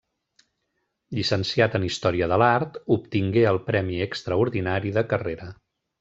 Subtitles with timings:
[1.17, 5.51] Llicenciat en Història de l'Art, obtingué el premi extraordinari de carrera.